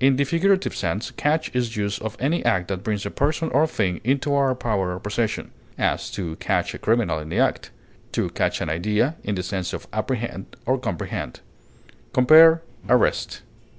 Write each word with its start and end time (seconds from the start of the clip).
In 0.00 0.16
the 0.16 0.24
figurative 0.24 0.74
sense, 0.74 1.10
catch 1.10 1.54
is 1.54 1.76
used 1.76 2.00
of 2.00 2.16
any 2.18 2.42
act 2.42 2.68
that 2.68 2.82
brings 2.82 3.04
a 3.04 3.10
person 3.10 3.50
or 3.50 3.66
thing 3.66 4.00
into 4.02 4.32
our 4.32 4.54
power 4.54 4.94
or 4.94 4.98
possession; 4.98 5.50
as, 5.76 6.10
to 6.12 6.36
catch 6.36 6.72
a 6.72 6.78
criminal 6.78 7.18
in 7.18 7.28
the 7.28 7.38
act; 7.38 7.70
to 8.12 8.30
catch 8.30 8.62
an 8.62 8.70
idea, 8.70 9.16
in 9.24 9.34
the 9.34 9.42
sense 9.42 9.74
of 9.74 9.86
apprehend 9.92 10.46
or 10.64 10.78
comprehend. 10.78 11.40
Compare 12.14 12.62
ARREST. 12.88 13.42